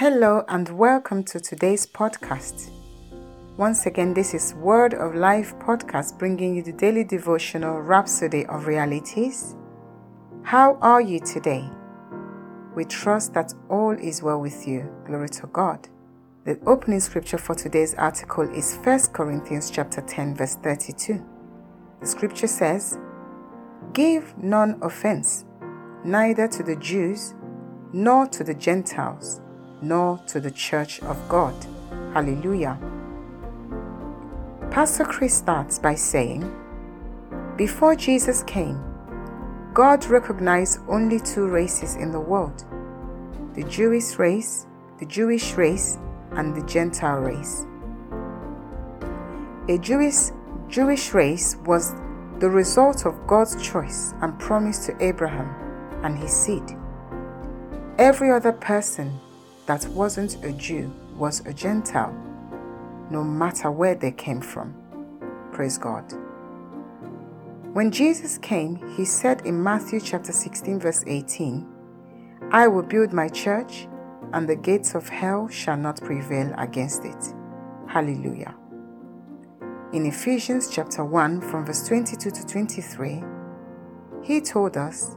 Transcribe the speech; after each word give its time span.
Hello 0.00 0.42
and 0.48 0.66
welcome 0.70 1.22
to 1.24 1.38
today's 1.38 1.86
podcast. 1.86 2.70
Once 3.58 3.84
again, 3.84 4.14
this 4.14 4.32
is 4.32 4.54
Word 4.54 4.94
of 4.94 5.14
Life 5.14 5.54
podcast 5.58 6.18
bringing 6.18 6.56
you 6.56 6.62
the 6.62 6.72
daily 6.72 7.04
devotional 7.04 7.82
rhapsody 7.82 8.46
of 8.46 8.66
realities. 8.66 9.56
How 10.42 10.78
are 10.80 11.02
you 11.02 11.20
today? 11.20 11.68
We 12.74 12.86
trust 12.86 13.34
that 13.34 13.52
all 13.68 13.90
is 13.90 14.22
well 14.22 14.40
with 14.40 14.66
you. 14.66 14.90
Glory 15.04 15.28
to 15.28 15.46
God. 15.48 15.90
The 16.46 16.58
opening 16.66 17.00
scripture 17.00 17.36
for 17.36 17.54
today's 17.54 17.94
article 17.96 18.48
is 18.56 18.78
1 18.82 19.12
Corinthians 19.12 19.70
chapter 19.70 20.00
10 20.00 20.34
verse 20.34 20.54
32. 20.54 21.22
The 22.00 22.06
scripture 22.06 22.46
says, 22.46 22.98
"Give 23.92 24.32
none 24.38 24.78
offense, 24.80 25.44
neither 26.04 26.48
to 26.48 26.62
the 26.62 26.76
Jews, 26.76 27.34
nor 27.92 28.26
to 28.28 28.42
the 28.42 28.54
Gentiles, 28.54 29.42
nor 29.82 30.18
to 30.26 30.40
the 30.40 30.50
church 30.50 31.02
of 31.02 31.16
God." 31.28 31.54
Hallelujah. 32.12 32.78
Pastor 34.70 35.04
Chris 35.04 35.34
starts 35.34 35.78
by 35.78 35.94
saying, 35.94 36.48
Before 37.56 37.96
Jesus 37.96 38.44
came, 38.44 38.80
God 39.74 40.06
recognized 40.06 40.78
only 40.88 41.18
two 41.18 41.48
races 41.48 41.96
in 41.96 42.12
the 42.12 42.20
world 42.20 42.64
the 43.54 43.64
Jewish 43.64 44.16
race, 44.16 44.66
the 45.00 45.06
Jewish 45.06 45.54
race, 45.54 45.98
and 46.32 46.54
the 46.54 46.64
Gentile 46.66 47.18
race. 47.18 47.66
A 49.68 49.76
Jewish, 49.78 50.30
Jewish 50.68 51.12
race 51.14 51.56
was 51.66 51.94
the 52.38 52.48
result 52.48 53.06
of 53.06 53.26
God's 53.26 53.60
choice 53.60 54.14
and 54.22 54.38
promise 54.38 54.86
to 54.86 55.04
Abraham 55.04 55.48
and 56.04 56.16
his 56.16 56.32
seed. 56.32 56.76
Every 57.98 58.30
other 58.30 58.52
person 58.52 59.18
that 59.70 59.86
wasn't 59.90 60.44
a 60.44 60.50
Jew 60.50 60.92
was 61.16 61.46
a 61.46 61.54
Gentile, 61.54 62.12
no 63.08 63.22
matter 63.22 63.70
where 63.70 63.94
they 63.94 64.10
came 64.10 64.40
from. 64.40 64.74
Praise 65.52 65.78
God. 65.78 66.12
When 67.72 67.92
Jesus 67.92 68.36
came, 68.36 68.84
he 68.96 69.04
said 69.04 69.46
in 69.46 69.62
Matthew 69.62 70.00
chapter 70.00 70.32
16 70.32 70.80
verse 70.80 71.04
18, 71.06 71.68
I 72.50 72.66
will 72.66 72.82
build 72.82 73.12
my 73.12 73.28
church 73.28 73.86
and 74.32 74.48
the 74.48 74.56
gates 74.56 74.96
of 74.96 75.08
hell 75.08 75.46
shall 75.46 75.76
not 75.76 76.00
prevail 76.00 76.52
against 76.58 77.04
it. 77.04 77.32
Hallelujah. 77.86 78.56
In 79.92 80.04
Ephesians 80.04 80.68
chapter 80.68 81.04
1 81.04 81.42
from 81.42 81.64
verse 81.64 81.86
22 81.86 82.28
to 82.28 82.44
23, 82.44 83.22
he 84.24 84.40
told 84.40 84.76
us 84.76 85.14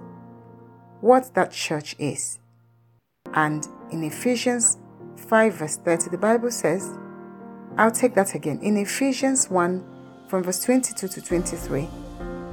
what 1.02 1.34
that 1.34 1.52
church 1.52 1.96
is. 1.98 2.38
And 3.34 3.68
in 3.92 4.04
Ephesians 4.04 4.78
5 5.16 5.54
verse 5.54 5.78
30, 5.78 6.10
the 6.10 6.18
Bible 6.18 6.52
says, 6.52 6.98
I'll 7.78 7.92
take 7.92 8.14
that 8.16 8.36
again. 8.36 8.60
In 8.62 8.78
Ephesians 8.78 9.50
1 9.50 9.84
from 10.28 10.44
verse 10.44 10.64
22 10.64 11.08
to 11.08 11.22
23, 11.22 11.88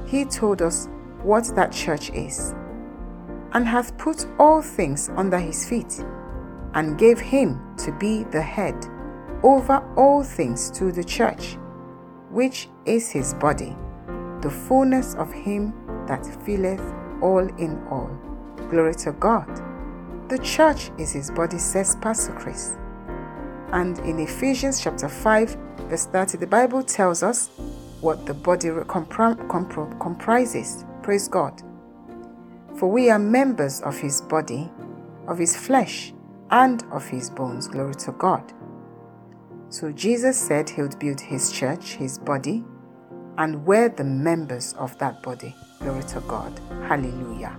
he 0.07 0.25
told 0.25 0.61
us 0.61 0.87
what 1.23 1.45
that 1.55 1.71
church 1.71 2.09
is, 2.11 2.53
and 3.53 3.67
hath 3.67 3.97
put 3.97 4.25
all 4.39 4.61
things 4.61 5.09
under 5.15 5.37
his 5.37 5.67
feet, 5.67 6.03
and 6.73 6.97
gave 6.97 7.19
him 7.19 7.75
to 7.77 7.91
be 7.99 8.23
the 8.25 8.41
head 8.41 8.75
over 9.43 9.83
all 9.95 10.23
things 10.23 10.71
to 10.71 10.91
the 10.91 11.03
church, 11.03 11.57
which 12.29 12.69
is 12.85 13.09
his 13.09 13.33
body, 13.35 13.75
the 14.41 14.49
fullness 14.49 15.15
of 15.15 15.31
him 15.31 15.73
that 16.07 16.25
filleth 16.45 16.81
all 17.21 17.47
in 17.57 17.81
all. 17.89 18.09
Glory 18.69 18.95
to 18.95 19.11
God. 19.13 19.47
The 20.31 20.39
church 20.39 20.91
is 20.97 21.11
his 21.11 21.29
body, 21.29 21.57
says 21.57 21.97
Pastor 21.97 22.31
Chris. 22.31 22.77
And 23.73 23.99
in 23.99 24.17
Ephesians 24.17 24.79
chapter 24.79 25.09
5, 25.09 25.57
verse 25.89 26.05
30, 26.05 26.37
the 26.37 26.47
Bible 26.47 26.83
tells 26.83 27.21
us 27.21 27.49
what 27.99 28.25
the 28.25 28.33
body 28.33 28.69
compri- 28.69 29.35
compri- 29.49 29.99
comprises. 29.99 30.85
Praise 31.03 31.27
God. 31.27 31.61
For 32.77 32.89
we 32.89 33.09
are 33.09 33.19
members 33.19 33.81
of 33.81 33.97
his 33.97 34.21
body, 34.21 34.71
of 35.27 35.37
his 35.37 35.57
flesh, 35.57 36.13
and 36.49 36.81
of 36.93 37.05
his 37.05 37.29
bones. 37.29 37.67
Glory 37.67 37.95
to 37.95 38.13
God. 38.13 38.53
So 39.67 39.91
Jesus 39.91 40.37
said 40.37 40.69
he 40.69 40.81
would 40.81 40.97
build 40.97 41.19
his 41.19 41.51
church, 41.51 41.95
his 41.95 42.17
body, 42.17 42.63
and 43.37 43.65
we're 43.65 43.89
the 43.89 44.05
members 44.05 44.75
of 44.79 44.97
that 44.99 45.21
body. 45.23 45.53
Glory 45.81 46.03
to 46.03 46.21
God. 46.21 46.57
Hallelujah. 46.87 47.53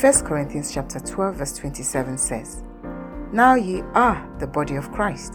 1 0.00 0.12
Corinthians 0.24 0.74
chapter 0.74 0.98
12 0.98 1.36
verse 1.36 1.56
27 1.56 2.18
says, 2.18 2.64
Now 3.32 3.54
ye 3.54 3.82
are 3.94 4.28
the 4.40 4.46
body 4.46 4.74
of 4.74 4.90
Christ 4.90 5.34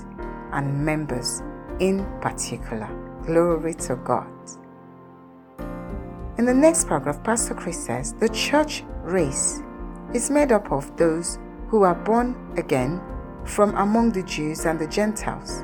and 0.51 0.85
members 0.85 1.41
in 1.79 2.05
particular. 2.19 2.89
Glory 3.25 3.73
to 3.75 3.95
God. 3.95 4.27
In 6.37 6.45
the 6.45 6.53
next 6.53 6.89
paragraph, 6.89 7.23
Pastor 7.23 7.53
Chris 7.53 7.85
says 7.85 8.13
the 8.15 8.27
church 8.29 8.83
race 9.03 9.61
is 10.13 10.29
made 10.29 10.51
up 10.51 10.69
of 10.73 10.95
those 10.97 11.39
who 11.69 11.83
are 11.83 11.95
born 11.95 12.35
again 12.57 13.01
from 13.45 13.73
among 13.75 14.11
the 14.11 14.23
Jews 14.23 14.65
and 14.65 14.77
the 14.77 14.87
Gentiles. 14.87 15.63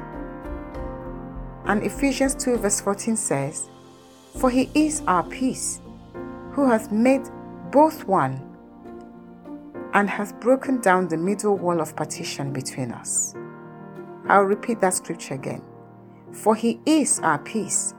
And 1.65 1.83
Ephesians 1.83 2.33
2, 2.35 2.59
verse 2.59 2.79
14 2.79 3.17
says, 3.17 3.69
For 4.39 4.49
he 4.49 4.69
is 4.73 5.01
our 5.05 5.23
peace, 5.23 5.81
who 6.53 6.69
hath 6.69 6.93
made 6.93 7.23
both 7.71 8.05
one, 8.05 8.44
and 9.95 10.09
hath 10.09 10.37
broken 10.41 10.81
down 10.81 11.07
the 11.07 11.17
middle 11.17 11.57
wall 11.57 11.79
of 11.79 11.95
partition 11.95 12.51
between 12.51 12.91
us. 12.91 13.33
I'll 14.27 14.43
repeat 14.43 14.81
that 14.81 14.93
scripture 14.93 15.35
again. 15.35 15.63
For 16.33 16.53
he 16.53 16.81
is 16.85 17.21
our 17.21 17.39
peace, 17.39 17.93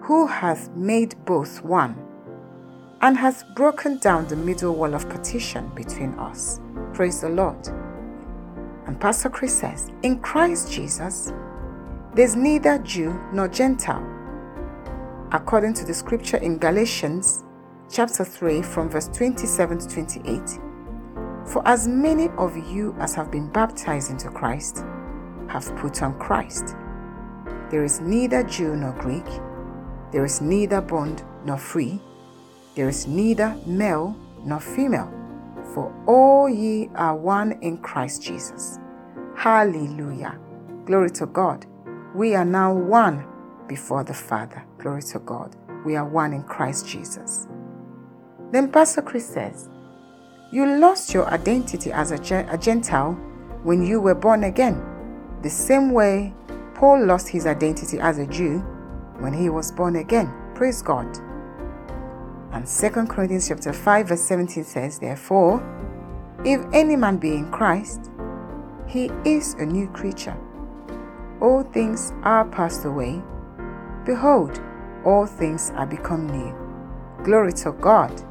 who 0.00 0.26
hath 0.26 0.70
made 0.70 1.22
both 1.26 1.62
one, 1.62 1.96
and 3.02 3.18
hath 3.18 3.44
broken 3.54 3.98
down 3.98 4.26
the 4.26 4.36
middle 4.36 4.74
wall 4.74 4.94
of 4.94 5.06
partition 5.10 5.70
between 5.74 6.14
us. 6.14 6.60
Praise 6.94 7.20
the 7.20 7.28
Lord. 7.28 7.68
And 8.86 8.98
Pastor 8.98 9.28
Chris 9.28 9.58
says, 9.58 9.90
In 10.02 10.20
Christ 10.20 10.72
Jesus, 10.72 11.30
there's 12.14 12.36
neither 12.36 12.78
Jew 12.78 13.20
nor 13.34 13.48
Gentile. 13.48 14.06
According 15.30 15.74
to 15.74 15.84
the 15.84 15.92
scripture 15.92 16.38
in 16.38 16.56
Galatians 16.56 17.44
chapter 17.90 18.24
3, 18.24 18.62
from 18.62 18.88
verse 18.88 19.08
27 19.08 19.78
to 19.80 19.88
28, 19.88 20.58
For 21.46 21.66
as 21.66 21.86
many 21.86 22.28
of 22.38 22.56
you 22.56 22.94
as 22.98 23.14
have 23.14 23.30
been 23.30 23.48
baptized 23.50 24.10
into 24.10 24.30
Christ 24.30 24.84
have 25.48 25.74
put 25.76 26.02
on 26.02 26.18
Christ. 26.18 26.74
There 27.70 27.84
is 27.84 28.00
neither 28.00 28.42
Jew 28.42 28.76
nor 28.76 28.92
Greek, 28.92 29.26
there 30.10 30.24
is 30.24 30.40
neither 30.40 30.80
bond 30.80 31.22
nor 31.44 31.58
free, 31.58 32.00
there 32.74 32.88
is 32.88 33.06
neither 33.06 33.56
male 33.66 34.16
nor 34.44 34.60
female, 34.60 35.12
for 35.74 35.94
all 36.06 36.48
ye 36.48 36.90
are 36.94 37.16
one 37.16 37.52
in 37.62 37.78
Christ 37.78 38.22
Jesus. 38.22 38.78
Hallelujah. 39.36 40.38
Glory 40.86 41.10
to 41.10 41.26
God. 41.26 41.66
We 42.14 42.34
are 42.34 42.44
now 42.44 42.72
one 42.72 43.26
before 43.66 44.04
the 44.04 44.14
Father. 44.14 44.64
Glory 44.78 45.02
to 45.02 45.18
God. 45.18 45.56
We 45.84 45.96
are 45.96 46.06
one 46.06 46.32
in 46.32 46.42
Christ 46.44 46.88
Jesus. 46.88 47.48
Then 48.52 48.70
Pastor 48.70 49.02
Chris 49.02 49.28
says, 49.28 49.68
You 50.54 50.78
lost 50.78 51.12
your 51.12 51.26
identity 51.34 51.90
as 51.90 52.12
a, 52.12 52.56
Gentile 52.58 53.14
when 53.64 53.84
you 53.84 54.00
were 54.00 54.14
born 54.14 54.44
again, 54.44 54.80
the 55.42 55.50
same 55.50 55.90
way 55.90 56.32
Paul 56.74 57.06
lost 57.06 57.28
his 57.28 57.44
identity 57.44 57.98
as 57.98 58.18
a 58.18 58.26
Jew 58.28 58.60
when 59.18 59.32
he 59.32 59.48
was 59.48 59.72
born 59.72 59.96
again. 59.96 60.32
Praise 60.54 60.80
God. 60.80 61.08
And 62.52 62.68
2 62.68 62.88
Corinthians 63.08 63.48
chapter 63.48 63.72
5 63.72 64.06
verse 64.06 64.20
17 64.20 64.62
says, 64.62 65.00
Therefore, 65.00 65.58
if 66.44 66.64
any 66.72 66.94
man 66.94 67.16
be 67.16 67.34
in 67.34 67.50
Christ, 67.50 68.12
he 68.86 69.10
is 69.24 69.54
a 69.54 69.66
new 69.66 69.88
creature. 69.88 70.36
All 71.42 71.64
things 71.64 72.12
are 72.22 72.44
passed 72.44 72.84
away. 72.84 73.20
Behold, 74.06 74.62
all 75.04 75.26
things 75.26 75.72
are 75.74 75.86
become 75.86 76.28
new. 76.28 76.54
Glory 77.24 77.52
to 77.54 77.72
God. 77.72 78.22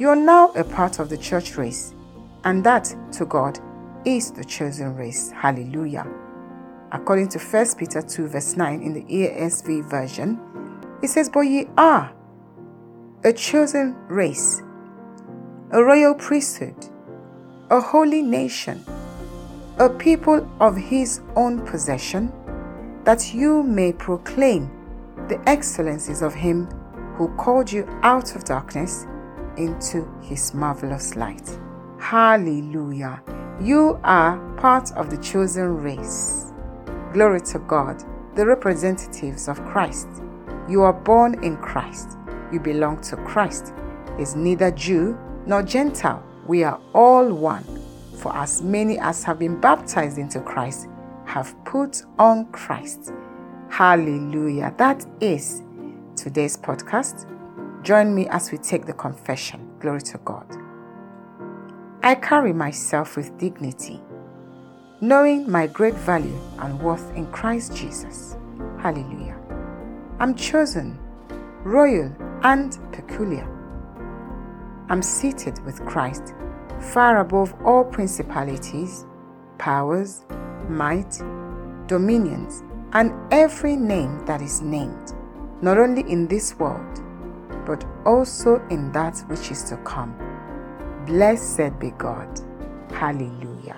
You 0.00 0.08
are 0.08 0.16
now 0.16 0.50
a 0.52 0.64
part 0.64 0.98
of 0.98 1.10
the 1.10 1.18
church 1.18 1.58
race, 1.58 1.92
and 2.44 2.64
that, 2.64 2.96
to 3.12 3.26
God, 3.26 3.58
is 4.06 4.30
the 4.30 4.42
chosen 4.42 4.96
race. 4.96 5.30
Hallelujah. 5.30 6.06
According 6.90 7.28
to 7.28 7.38
1 7.38 7.66
Peter 7.76 8.00
2, 8.00 8.28
verse 8.28 8.56
9 8.56 8.80
in 8.80 8.94
the 8.94 9.02
ESV 9.02 9.90
version, 9.90 10.40
it 11.02 11.08
says, 11.08 11.28
But 11.28 11.40
ye 11.40 11.68
are 11.76 12.10
a 13.24 13.32
chosen 13.34 13.94
race, 14.08 14.62
a 15.70 15.84
royal 15.84 16.14
priesthood, 16.14 16.88
a 17.68 17.78
holy 17.78 18.22
nation, 18.22 18.82
a 19.78 19.90
people 19.90 20.50
of 20.60 20.78
his 20.78 21.20
own 21.36 21.66
possession, 21.66 22.32
that 23.04 23.34
you 23.34 23.62
may 23.62 23.92
proclaim 23.92 24.70
the 25.28 25.38
excellencies 25.46 26.22
of 26.22 26.32
him 26.32 26.64
who 27.16 27.28
called 27.36 27.70
you 27.70 27.86
out 28.02 28.34
of 28.34 28.44
darkness 28.44 29.04
into 29.60 30.08
his 30.22 30.54
marvelous 30.54 31.16
light. 31.16 31.58
Hallelujah. 31.98 33.22
You 33.60 34.00
are 34.02 34.38
part 34.56 34.90
of 34.92 35.10
the 35.10 35.18
chosen 35.18 35.76
race. 35.82 36.52
Glory 37.12 37.40
to 37.42 37.58
God, 37.60 38.02
the 38.36 38.46
representatives 38.46 39.48
of 39.48 39.62
Christ. 39.66 40.08
You 40.68 40.82
are 40.82 40.92
born 40.92 41.42
in 41.44 41.56
Christ. 41.58 42.16
You 42.52 42.60
belong 42.60 43.00
to 43.02 43.16
Christ. 43.16 43.72
Is 44.18 44.34
neither 44.34 44.70
Jew 44.70 45.18
nor 45.46 45.62
Gentile. 45.62 46.22
We 46.46 46.64
are 46.64 46.80
all 46.94 47.32
one. 47.32 47.64
For 48.16 48.34
as 48.36 48.62
many 48.62 48.98
as 48.98 49.24
have 49.24 49.38
been 49.38 49.60
baptized 49.60 50.18
into 50.18 50.40
Christ 50.40 50.88
have 51.24 51.54
put 51.64 52.02
on 52.18 52.46
Christ. 52.46 53.12
Hallelujah. 53.68 54.74
That 54.76 55.06
is 55.20 55.62
today's 56.16 56.56
podcast. 56.56 57.26
Join 57.82 58.14
me 58.14 58.28
as 58.28 58.52
we 58.52 58.58
take 58.58 58.84
the 58.84 58.92
confession. 58.92 59.66
Glory 59.78 60.02
to 60.02 60.18
God. 60.18 60.46
I 62.02 62.14
carry 62.14 62.52
myself 62.52 63.16
with 63.16 63.38
dignity, 63.38 64.00
knowing 65.00 65.50
my 65.50 65.66
great 65.66 65.94
value 65.94 66.38
and 66.58 66.78
worth 66.80 67.10
in 67.16 67.26
Christ 67.32 67.74
Jesus. 67.74 68.36
Hallelujah. 68.78 69.38
I'm 70.18 70.34
chosen, 70.34 70.98
royal, 71.64 72.14
and 72.42 72.78
peculiar. 72.92 73.48
I'm 74.90 75.02
seated 75.02 75.64
with 75.64 75.84
Christ, 75.86 76.34
far 76.92 77.20
above 77.20 77.54
all 77.64 77.84
principalities, 77.84 79.06
powers, 79.56 80.26
might, 80.68 81.18
dominions, 81.86 82.62
and 82.92 83.12
every 83.32 83.76
name 83.76 84.24
that 84.26 84.42
is 84.42 84.60
named, 84.60 85.14
not 85.62 85.78
only 85.78 86.02
in 86.10 86.26
this 86.28 86.58
world, 86.58 87.02
but 87.66 87.84
also 88.04 88.64
in 88.70 88.92
that 88.92 89.18
which 89.28 89.50
is 89.50 89.62
to 89.64 89.76
come. 89.78 90.14
Blessed 91.06 91.78
be 91.78 91.90
God. 91.92 92.40
Hallelujah. 92.92 93.76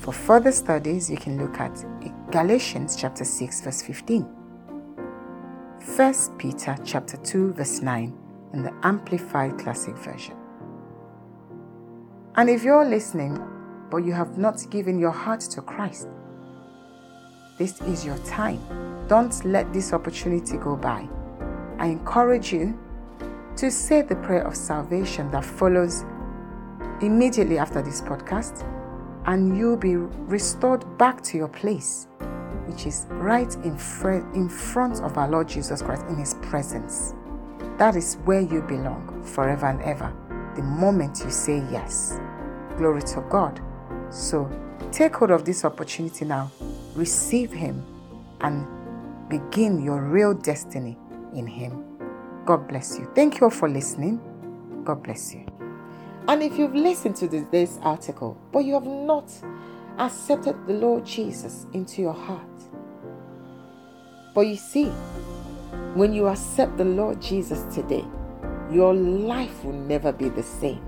For 0.00 0.12
further 0.12 0.52
studies, 0.52 1.10
you 1.10 1.16
can 1.16 1.38
look 1.38 1.60
at 1.60 1.84
Galatians 2.30 2.96
chapter 2.96 3.24
6 3.24 3.60
verse 3.62 3.82
15. 3.82 4.22
1 5.96 6.14
Peter 6.38 6.76
chapter 6.84 7.16
2 7.16 7.54
verse 7.54 7.80
9 7.80 8.16
in 8.52 8.62
the 8.62 8.72
Amplified 8.82 9.58
Classic 9.58 9.96
Version. 9.96 10.36
And 12.36 12.48
if 12.48 12.62
you're 12.62 12.84
listening 12.84 13.42
but 13.90 13.98
you 13.98 14.12
have 14.12 14.38
not 14.38 14.64
given 14.70 14.98
your 14.98 15.10
heart 15.10 15.40
to 15.40 15.62
Christ, 15.62 16.08
this 17.58 17.80
is 17.82 18.04
your 18.04 18.18
time. 18.18 18.60
Don't 19.08 19.44
let 19.44 19.72
this 19.72 19.92
opportunity 19.92 20.58
go 20.58 20.76
by. 20.76 21.08
I 21.78 21.86
encourage 21.86 22.52
you 22.52 22.78
to 23.56 23.70
say 23.70 24.02
the 24.02 24.16
prayer 24.16 24.42
of 24.42 24.56
salvation 24.56 25.30
that 25.30 25.44
follows 25.44 26.04
immediately 27.00 27.58
after 27.58 27.82
this 27.82 28.00
podcast, 28.00 28.66
and 29.26 29.56
you'll 29.56 29.76
be 29.76 29.96
restored 29.96 30.84
back 30.98 31.22
to 31.22 31.36
your 31.36 31.48
place, 31.48 32.08
which 32.66 32.86
is 32.86 33.06
right 33.10 33.54
in, 33.64 33.76
fr- 33.78 34.26
in 34.34 34.48
front 34.48 35.00
of 35.02 35.16
our 35.16 35.28
Lord 35.28 35.48
Jesus 35.48 35.80
Christ 35.80 36.04
in 36.08 36.16
His 36.16 36.34
presence. 36.42 37.14
That 37.78 37.94
is 37.94 38.16
where 38.24 38.40
you 38.40 38.62
belong 38.62 39.22
forever 39.24 39.66
and 39.66 39.80
ever, 39.82 40.12
the 40.56 40.62
moment 40.62 41.20
you 41.24 41.30
say 41.30 41.58
yes. 41.70 42.18
Glory 42.76 43.02
to 43.02 43.24
God. 43.30 43.60
So 44.10 44.50
take 44.90 45.14
hold 45.14 45.30
of 45.30 45.44
this 45.44 45.64
opportunity 45.64 46.24
now, 46.24 46.50
receive 46.96 47.52
Him, 47.52 47.84
and 48.40 48.66
begin 49.28 49.80
your 49.80 50.02
real 50.02 50.34
destiny 50.34 50.96
in 51.34 51.46
Him. 51.46 51.84
God 52.44 52.68
bless 52.68 52.98
you. 52.98 53.10
Thank 53.14 53.40
you 53.40 53.44
all 53.44 53.50
for 53.50 53.68
listening. 53.68 54.20
God 54.84 55.02
bless 55.02 55.34
you. 55.34 55.46
And 56.28 56.42
if 56.42 56.58
you've 56.58 56.74
listened 56.74 57.16
to 57.16 57.28
this 57.28 57.78
article, 57.82 58.38
but 58.52 58.60
you 58.60 58.74
have 58.74 58.86
not 58.86 59.30
accepted 59.98 60.54
the 60.66 60.74
Lord 60.74 61.04
Jesus 61.04 61.66
into 61.72 62.02
your 62.02 62.12
heart, 62.12 62.42
but 64.34 64.42
you 64.42 64.56
see, 64.56 64.90
when 65.94 66.12
you 66.12 66.26
accept 66.28 66.76
the 66.76 66.84
Lord 66.84 67.20
Jesus 67.20 67.62
today, 67.74 68.04
your 68.70 68.94
life 68.94 69.64
will 69.64 69.72
never 69.72 70.12
be 70.12 70.28
the 70.28 70.42
same. 70.42 70.82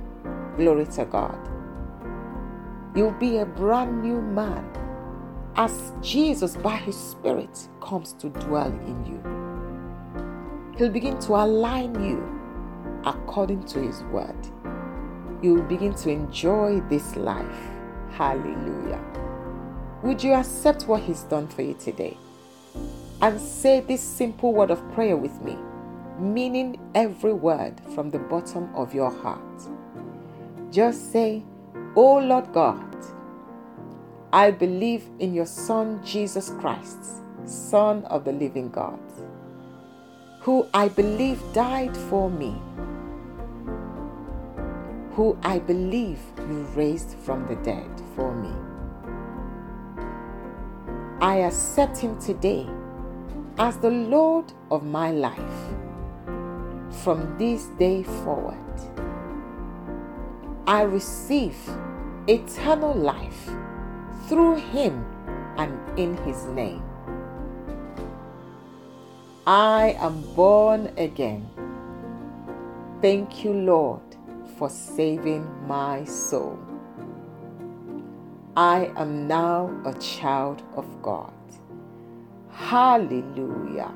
Glory 0.57 0.87
to 0.87 1.05
God. 1.07 1.39
You'll 2.95 3.13
be 3.13 3.39
a 3.39 3.47
brand 3.47 4.03
new 4.03 4.21
man 4.21 4.65
as 5.57 5.93
Jesus, 6.01 6.57
by 6.57 6.77
His 6.77 6.97
Spirit, 6.97 7.69
comes 7.81 8.13
to 8.15 8.29
dwell 8.29 8.69
in 8.69 9.07
you. 9.07 9.40
He'll 10.81 10.89
begin 10.89 11.19
to 11.19 11.35
align 11.35 12.03
you 12.03 12.27
according 13.05 13.65
to 13.65 13.83
His 13.83 14.03
word. 14.05 14.35
You 15.43 15.57
will 15.57 15.65
begin 15.65 15.93
to 15.97 16.09
enjoy 16.09 16.81
this 16.89 17.17
life. 17.17 17.69
Hallelujah. 18.13 19.05
Would 20.03 20.25
you 20.25 20.33
accept 20.33 20.85
what 20.85 21.03
He's 21.03 21.25
done 21.25 21.49
for 21.49 21.61
you 21.61 21.75
today? 21.75 22.17
And 23.21 23.39
say 23.39 23.81
this 23.81 24.01
simple 24.01 24.55
word 24.55 24.71
of 24.71 24.81
prayer 24.93 25.19
with 25.19 25.39
me, 25.43 25.59
meaning 26.19 26.81
every 26.95 27.35
word 27.35 27.79
from 27.95 28.09
the 28.09 28.19
bottom 28.19 28.75
of 28.75 28.95
your 28.95 29.11
heart. 29.11 29.63
Just 30.71 31.13
say, 31.13 31.43
Oh 31.95 32.17
Lord 32.21 32.55
God, 32.55 32.97
I 34.33 34.51
believe 34.51 35.11
in 35.19 35.35
your 35.35 35.45
Son 35.45 36.01
Jesus 36.03 36.49
Christ, 36.59 37.21
Son 37.45 38.03
of 38.07 38.25
the 38.25 38.33
living 38.33 38.71
God 38.71 38.99
who 40.41 40.67
I 40.73 40.89
believe 40.89 41.43
died 41.53 41.95
for 41.95 42.31
me, 42.31 42.61
who 45.13 45.37
I 45.43 45.59
believe 45.59 46.19
you 46.39 46.63
raised 46.75 47.15
from 47.19 47.47
the 47.47 47.57
dead 47.57 47.91
for 48.17 48.35
me. 48.35 48.53
I 51.21 51.41
accept 51.41 51.99
him 51.99 52.19
today 52.19 52.67
as 53.59 53.77
the 53.77 53.91
Lord 53.91 54.51
of 54.71 54.83
my 54.83 55.11
life 55.11 55.61
from 57.03 57.37
this 57.37 57.67
day 57.79 58.03
forward. 58.03 58.57
I 60.67 60.83
receive 60.83 61.59
eternal 62.27 62.95
life 62.95 63.51
through 64.27 64.57
him 64.57 65.05
and 65.59 65.99
in 65.99 66.17
his 66.25 66.47
name. 66.47 66.90
I 69.47 69.97
am 69.99 70.21
born 70.35 70.93
again. 70.99 71.49
Thank 73.01 73.43
you, 73.43 73.55
Lord, 73.55 74.03
for 74.59 74.69
saving 74.69 75.49
my 75.67 76.05
soul. 76.05 76.59
I 78.55 78.93
am 78.97 79.27
now 79.27 79.75
a 79.87 79.95
child 79.95 80.63
of 80.77 80.85
God. 81.01 81.33
Hallelujah. 82.53 83.91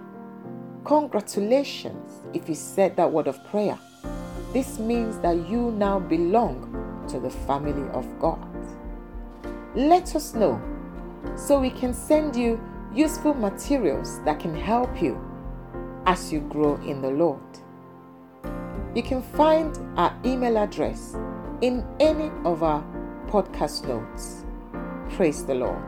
Congratulations 0.84 2.22
if 2.32 2.48
you 2.48 2.54
said 2.54 2.96
that 2.96 3.12
word 3.12 3.26
of 3.26 3.44
prayer. 3.48 3.78
This 4.54 4.78
means 4.78 5.18
that 5.18 5.46
you 5.50 5.72
now 5.72 5.98
belong 5.98 7.04
to 7.10 7.20
the 7.20 7.28
family 7.28 7.86
of 7.90 8.06
God. 8.18 8.48
Let 9.74 10.16
us 10.16 10.32
know 10.32 10.58
so 11.36 11.60
we 11.60 11.68
can 11.68 11.92
send 11.92 12.34
you 12.34 12.58
useful 12.94 13.34
materials 13.34 14.22
that 14.24 14.40
can 14.40 14.54
help 14.54 15.02
you 15.02 15.20
as 16.06 16.32
you 16.32 16.40
grow 16.40 16.76
in 16.76 17.00
the 17.00 17.10
Lord. 17.10 17.40
You 18.94 19.02
can 19.02 19.22
find 19.22 19.76
our 19.98 20.16
email 20.24 20.56
address 20.58 21.16
in 21.60 21.84
any 21.98 22.30
of 22.44 22.62
our 22.62 22.84
podcast 23.26 23.88
notes. 23.88 24.44
Praise 25.16 25.44
the 25.44 25.54
Lord. 25.54 25.84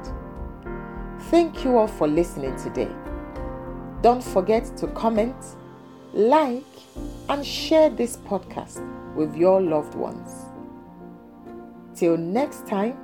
Thank 1.31 1.65
you 1.65 1.77
all 1.77 1.87
for 1.87 2.09
listening 2.09 2.57
today. 2.57 2.91
Don't 4.03 4.23
forget 4.23 4.77
to 4.79 4.87
comment, 4.89 5.37
like, 6.13 6.65
and 7.29 7.45
share 7.45 7.91
this 7.91 8.17
podcast 8.17 8.85
with 9.15 9.37
your 9.37 9.61
loved 9.61 9.95
ones. 9.95 10.47
Till 11.95 12.17
next 12.17 12.67
time, 12.67 12.99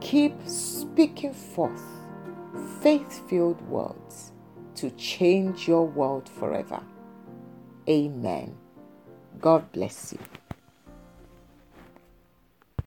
keep 0.00 0.34
speaking 0.46 1.32
forth 1.32 1.82
faith 2.82 3.28
filled 3.28 3.60
words 3.68 4.33
to 4.76 4.90
change 4.92 5.68
your 5.68 5.86
world 5.86 6.28
forever. 6.28 6.82
Amen. 7.88 8.56
God 9.40 9.70
bless 9.72 10.12
you. 10.12 10.18